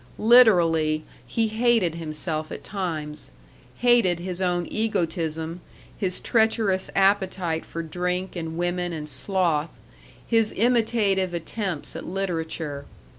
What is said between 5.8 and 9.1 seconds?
his treacherous appetite for drink and women and